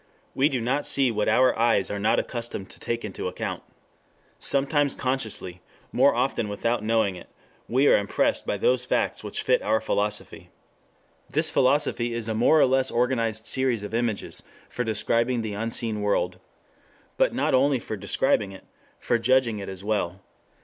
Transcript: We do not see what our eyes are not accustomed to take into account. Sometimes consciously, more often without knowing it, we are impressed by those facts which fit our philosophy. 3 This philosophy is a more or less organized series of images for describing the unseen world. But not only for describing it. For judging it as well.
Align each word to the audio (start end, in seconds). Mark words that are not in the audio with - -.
We 0.33 0.49
do 0.49 0.59
not 0.61 0.87
see 0.87 1.11
what 1.11 1.29
our 1.29 1.55
eyes 1.55 1.91
are 1.91 1.99
not 1.99 2.17
accustomed 2.17 2.71
to 2.71 2.79
take 2.79 3.05
into 3.05 3.27
account. 3.27 3.61
Sometimes 4.39 4.95
consciously, 4.95 5.61
more 5.91 6.15
often 6.15 6.49
without 6.49 6.83
knowing 6.83 7.15
it, 7.15 7.29
we 7.69 7.85
are 7.87 7.95
impressed 7.97 8.43
by 8.47 8.57
those 8.57 8.83
facts 8.83 9.23
which 9.23 9.43
fit 9.43 9.61
our 9.61 9.79
philosophy. 9.79 10.49
3 11.29 11.35
This 11.35 11.51
philosophy 11.51 12.15
is 12.15 12.27
a 12.27 12.33
more 12.33 12.59
or 12.59 12.65
less 12.65 12.89
organized 12.89 13.45
series 13.45 13.83
of 13.83 13.93
images 13.93 14.41
for 14.69 14.83
describing 14.83 15.41
the 15.43 15.53
unseen 15.53 16.01
world. 16.01 16.39
But 17.17 17.35
not 17.35 17.53
only 17.53 17.77
for 17.77 17.95
describing 17.95 18.51
it. 18.53 18.63
For 18.97 19.19
judging 19.19 19.59
it 19.59 19.69
as 19.69 19.83
well. 19.83 20.23